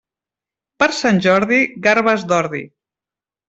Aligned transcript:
Per 0.83 0.87
Sant 1.01 1.21
Jordi, 1.27 1.61
garbes 1.87 2.27
d'ordi. 2.33 2.67